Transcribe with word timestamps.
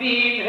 be 0.00 0.39